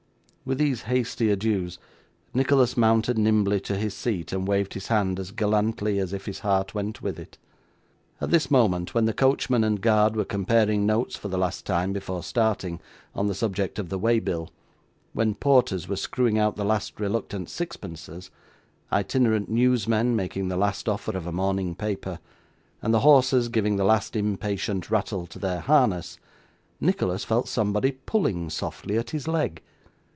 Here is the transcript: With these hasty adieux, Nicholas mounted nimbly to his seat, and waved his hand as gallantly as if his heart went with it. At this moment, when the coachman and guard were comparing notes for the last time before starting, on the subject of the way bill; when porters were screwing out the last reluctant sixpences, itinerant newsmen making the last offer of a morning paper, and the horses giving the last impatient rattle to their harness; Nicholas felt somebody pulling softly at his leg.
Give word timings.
With 0.43 0.57
these 0.57 0.81
hasty 0.81 1.31
adieux, 1.31 1.69
Nicholas 2.33 2.75
mounted 2.75 3.15
nimbly 3.17 3.59
to 3.61 3.77
his 3.77 3.93
seat, 3.93 4.33
and 4.33 4.47
waved 4.47 4.73
his 4.73 4.87
hand 4.87 5.17
as 5.19 5.29
gallantly 5.31 5.97
as 5.99 6.13
if 6.13 6.25
his 6.25 6.39
heart 6.39 6.73
went 6.73 6.99
with 7.01 7.19
it. 7.19 7.37
At 8.19 8.31
this 8.31 8.49
moment, 8.51 8.93
when 8.95 9.05
the 9.05 9.13
coachman 9.13 9.63
and 9.63 9.79
guard 9.79 10.15
were 10.15 10.25
comparing 10.25 10.83
notes 10.85 11.15
for 11.15 11.27
the 11.29 11.37
last 11.37 11.65
time 11.67 11.93
before 11.93 12.23
starting, 12.23 12.81
on 13.13 13.27
the 13.27 13.35
subject 13.35 13.77
of 13.77 13.87
the 13.89 13.99
way 13.99 14.19
bill; 14.19 14.49
when 15.13 15.35
porters 15.35 15.87
were 15.87 15.95
screwing 15.95 16.39
out 16.39 16.55
the 16.55 16.65
last 16.65 16.99
reluctant 16.99 17.47
sixpences, 17.47 18.29
itinerant 18.91 19.47
newsmen 19.47 20.15
making 20.15 20.47
the 20.47 20.57
last 20.57 20.89
offer 20.89 21.15
of 21.15 21.27
a 21.27 21.31
morning 21.31 21.75
paper, 21.75 22.17
and 22.81 22.91
the 22.93 23.01
horses 23.01 23.47
giving 23.47 23.75
the 23.77 23.85
last 23.85 24.15
impatient 24.17 24.89
rattle 24.91 25.27
to 25.27 25.37
their 25.39 25.59
harness; 25.61 26.17
Nicholas 26.81 27.23
felt 27.23 27.47
somebody 27.47 27.91
pulling 27.91 28.49
softly 28.49 28.97
at 28.97 29.11
his 29.11 29.27
leg. 29.29 29.61